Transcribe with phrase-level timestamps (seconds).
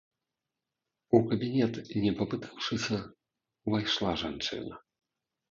[1.17, 1.73] У кабінет,
[2.05, 2.97] не папытаўшыся,
[3.67, 4.75] увайшла жанчына.